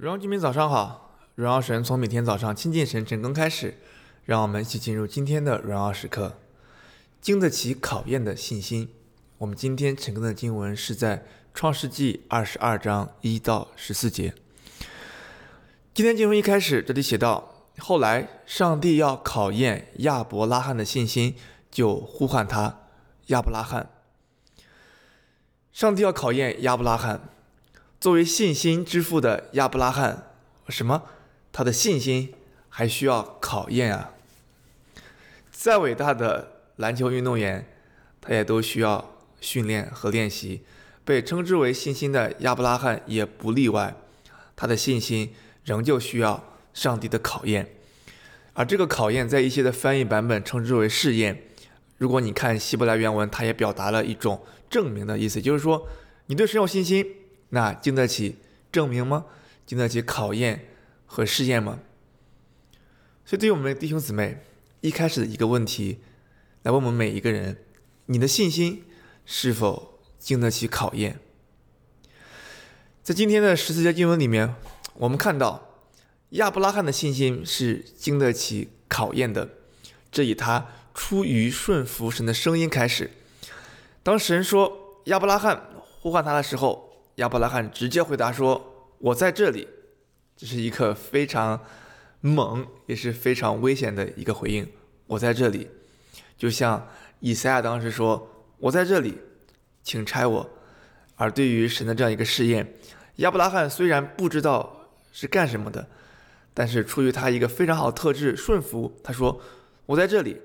[0.00, 3.76] 荣耀居民早上好，荣耀神从每天早上亲近神晨更开始，
[4.24, 6.38] 让我们一起进入今天的荣耀时刻。
[7.20, 8.88] 经得起考验的信心，
[9.36, 14.32] 我们今天晨更的经文是在创世纪二十二章一到十四节。
[15.92, 21.36] 今天经文一开始，这里写到：后来上帝要考验亚伯拉罕的信心，
[21.70, 22.88] 就呼唤他
[23.26, 23.90] 亚伯拉罕。
[25.70, 27.20] 上帝要考验亚伯拉罕。
[28.00, 30.32] 作为信心之父的亚伯拉罕，
[30.70, 31.02] 什么？
[31.52, 32.32] 他的信心
[32.70, 34.14] 还需要考验啊！
[35.52, 37.70] 再伟大的篮球运动员，
[38.18, 40.62] 他也都需要训练和练习。
[41.04, 43.94] 被称之为信心的亚伯拉罕也不例外，
[44.56, 47.68] 他的信心仍旧需要上帝的考验。
[48.54, 51.42] 而这个考验，在一些的翻译版本称之为试验。
[51.98, 55.86] 如果你看希伯来原文，它也表达了一种证明的意思，就是说
[56.28, 57.16] 你对神有信心。
[57.50, 58.38] 那经得起
[58.72, 59.26] 证明吗？
[59.66, 60.66] 经得起考验
[61.06, 61.78] 和试验吗？
[63.24, 64.42] 所以，对于我们弟兄姊妹，
[64.80, 66.00] 一开始的一个问题，
[66.62, 67.58] 来问我们每一个人：
[68.06, 68.84] 你的信心
[69.24, 71.20] 是否经得起考验？
[73.02, 74.54] 在今天的十四节经文里面，
[74.94, 75.84] 我们看到
[76.30, 79.48] 亚伯拉罕的信心是经得起考验的。
[80.10, 83.12] 这以他出于顺服神的声音开始。
[84.02, 86.89] 当神说亚伯拉罕呼唤他的时候，
[87.20, 89.68] 亚伯拉罕直接回答说：“我在这里。”
[90.36, 91.60] 这是一个非常
[92.22, 94.66] 猛，也是非常危险的一个回应。
[95.06, 95.68] 我在这里，
[96.38, 96.88] 就像
[97.20, 98.26] 以赛亚当时说
[98.56, 99.18] ：“我在这里，
[99.82, 100.50] 请拆我。”
[101.16, 102.74] 而对于神的这样一个试验，
[103.16, 105.86] 亚伯拉罕虽然不知道是干什么的，
[106.54, 109.38] 但是出于他一个非常好的特质——顺服，他说
[109.84, 110.40] ：“我在这里。”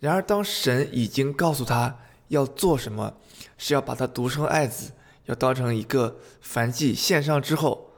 [0.00, 1.96] 然而，当神已经告诉他
[2.28, 3.16] 要做什么，
[3.56, 4.92] 是要把他独生爱子。
[5.28, 7.92] 要当成一个燔祭献上之后，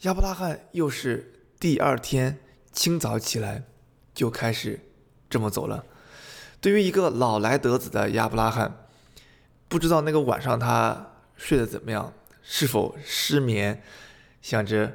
[0.00, 2.38] 亚伯拉罕又是第二天
[2.72, 3.64] 清早起来
[4.14, 4.80] 就开始
[5.28, 5.84] 这么走了。
[6.62, 8.86] 对于一个老来得子的亚伯拉罕，
[9.68, 13.82] 不知道那个晚上他睡得怎么样，是否失眠，
[14.40, 14.94] 想着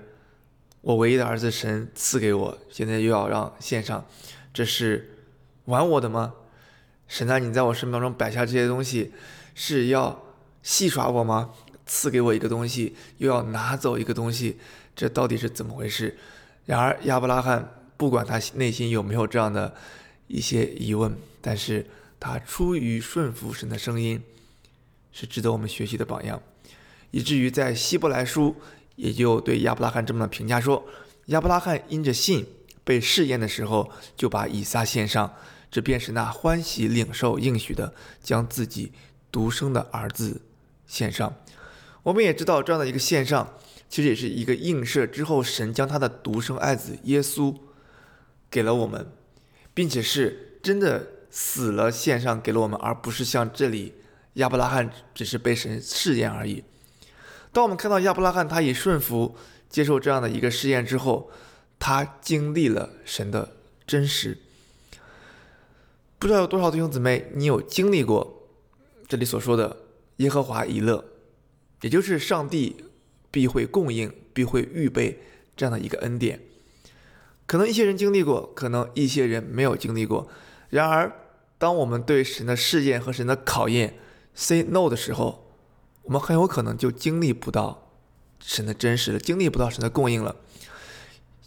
[0.81, 4.03] 我唯一的儿子神赐给我，现在又要让献上，
[4.51, 5.19] 这是
[5.66, 6.34] 玩我的吗？
[7.07, 9.13] 神啊，你在我生命当中摆下这些东西，
[9.53, 10.24] 是要
[10.64, 11.52] 戏耍我吗？
[11.86, 14.59] 赐给我一个东西，又要拿走一个东西，
[14.96, 16.18] 这到底是怎么回事？
[16.66, 19.74] 然而亚伯拉罕不管他内心有没有这样的
[20.28, 21.88] 一些疑问，但是
[22.19, 24.22] 他出于顺服神的声音，
[25.12, 26.40] 是值得我们学习的榜样。
[27.09, 28.56] 以至于在希伯来书
[28.96, 30.86] 也就对亚伯拉罕这么评价说：
[31.25, 32.46] 亚伯拉罕因着信
[32.84, 35.34] 被试验的时候，就把以撒献上，
[35.72, 38.92] 这便是那欢喜领受应许的，将自己
[39.31, 40.42] 独生的儿子
[40.89, 41.33] 线上。
[42.03, 43.55] 我们也知道，这样的一个线上，
[43.88, 47.55] 其实也是一个映射之后，神将他的独生爱子耶稣
[48.50, 49.11] 给了我们，
[49.73, 53.94] 并且是真的死了线上给了我们，而不是像这里
[54.33, 56.63] 亚伯拉罕只是被神试验而已。
[57.51, 59.35] 当我们看到亚伯拉罕他以顺服
[59.69, 61.29] 接受这样的一个试验之后，
[61.77, 64.38] 他经历了神的真实。
[66.17, 68.50] 不知道有多少弟兄姊妹，你有经历过
[69.07, 69.77] 这里所说的
[70.19, 71.03] 耶和华以勒？
[71.81, 72.75] 也就是上帝
[73.31, 75.22] 必会供应、必会预备
[75.56, 76.40] 这样的一个恩典，
[77.46, 80.30] 可能一些人经历过，可能一些人没有经历过。
[80.69, 81.12] 然而，
[81.57, 83.96] 当我们对神的试验和神的考验
[84.35, 85.50] say no 的时候，
[86.03, 87.91] 我们很有可能就经历不到
[88.40, 90.36] 神的真实了，经历不到神的供应了。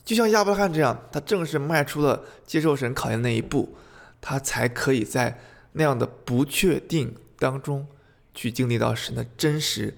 [0.05, 3.77] 就像亚伯拉罕这样，他正是迈出了接受神考验那一步，
[4.21, 5.39] 他才可以在
[5.73, 7.87] 那样的不确定当中
[8.35, 9.95] 去经历到神的真实。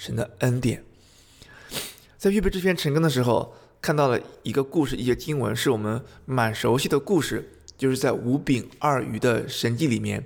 [0.00, 0.84] 神的恩典，
[2.16, 10.24] 在预备这篇晨更的时候，看到了一个故事，一些经文是我们蛮熟悉的故事，就是在五饼二鱼的神迹里面。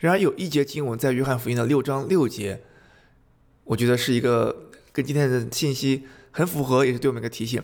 [0.00, 2.60] 然而有一节经文在约翰福音的六章六节，
[3.64, 7.62] 我觉得是一个跟今天的信息很符合，也是对我们一个提醒。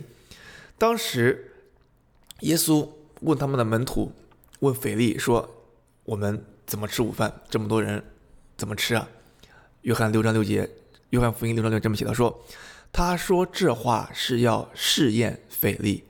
[0.79, 1.51] 当时
[2.39, 2.89] 耶稣
[3.21, 4.11] 问他们的门徒，
[4.61, 5.67] 问腓力说
[6.05, 7.41] ：“我们怎么吃午饭？
[7.47, 8.03] 这么多人
[8.57, 9.07] 怎么吃啊？”
[9.83, 10.69] 约翰六章六节。
[11.09, 12.43] 约翰福音六章六这么写道说
[12.91, 16.05] ：“他说这话是要试验腓力，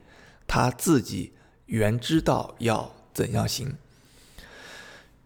[0.46, 1.32] 他自己
[1.66, 3.74] 原知道要怎样行。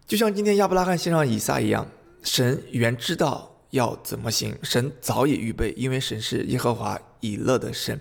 [0.07, 1.87] 就像今天亚伯拉罕献上以撒一样，
[2.23, 8.01] 神原知道要怎么行，神早已预备，因为神是耶和华以勒的神。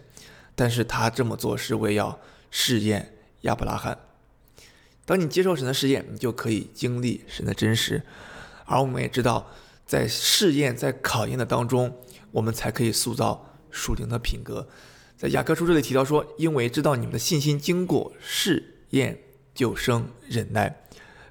[0.55, 2.17] 但是他这么做是为要
[2.49, 3.97] 试验亚伯拉罕。
[5.05, 8.01] 当你接受神的试验，你就可以经历神的真实。
[8.65, 9.45] 而我们也知道。”
[9.87, 11.97] 在试验、在考验的当中，
[12.31, 14.67] 我们才可以塑造属灵的品格。
[15.17, 19.19] 在雅各书这里提到说，因为知道你们的信心经过试验，
[19.55, 20.83] 就生忍耐。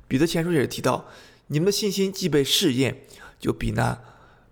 [0.08, 1.06] 彼得前书也是提到，
[1.48, 3.02] 你们的信心既被试验，
[3.38, 4.00] 就比那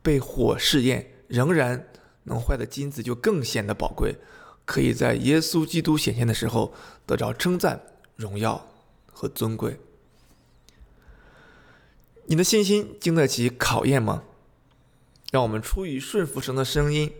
[0.02, 1.88] 被火试验仍然
[2.24, 4.16] 能坏的金子就更显得宝贵，
[4.64, 6.74] 可以在耶稣基督显现的时候
[7.06, 7.80] 得着称赞、
[8.16, 8.68] 荣耀
[9.10, 9.80] 和尊贵。
[12.26, 14.22] 你的信心经得起考验吗？
[15.30, 17.12] 让我们出于顺服神的声音，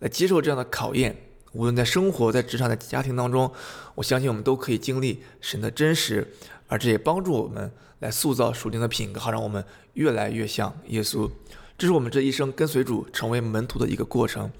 [0.00, 1.16] 来接受这样的考验。
[1.52, 3.52] 无论在生活、在职场、在家庭当中，
[3.94, 6.34] 我相信我们都可以经历神的真实，
[6.66, 7.70] 而这也帮助我们
[8.00, 11.30] 来塑造属灵的品格，好让我们越来越像耶稣。
[11.78, 14.50] 这是我们这一生跟随主、成为门徒的一个过程，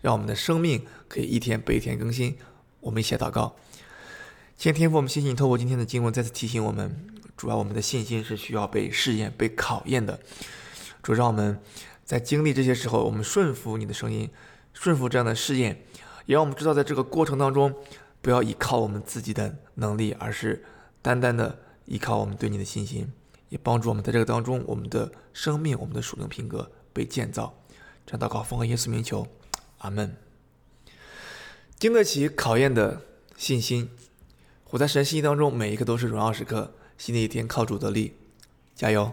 [0.00, 2.36] 让我们的生命可以一天比一天更新。
[2.80, 3.54] 我们一起祷告，
[4.56, 7.06] 亲爱的天父，我们谢谢你透过今天的经文再次提醒我们，
[7.38, 10.18] 主要我们的信心是需要被试验、被考验的。
[11.02, 11.58] 主，让我们
[12.04, 14.28] 在经历这些时候，我们顺服你的声音，
[14.74, 15.84] 顺服这样的试验。
[16.26, 17.72] 也让我们知道，在这个过程当中，
[18.20, 20.64] 不要依靠我们自己的能力，而是
[21.00, 23.10] 单单的依靠我们对你的信心，
[23.48, 27.54] 也帮助我们在这个当中，我们的生命、我们的属灵品格被建造。
[28.04, 29.26] 这样祷告，奉耶稣名求，
[29.78, 30.16] 阿门。
[31.78, 33.02] 经得起考验的
[33.36, 33.90] 信心，
[34.64, 36.74] 活在神心意当中，每一刻都是荣耀时刻。
[36.98, 38.12] 新的一天靠主得力，
[38.74, 39.12] 加油！